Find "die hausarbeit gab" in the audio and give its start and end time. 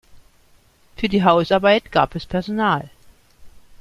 1.09-2.15